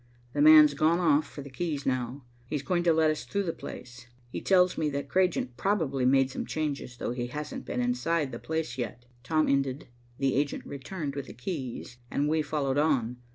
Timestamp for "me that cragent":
4.75-5.57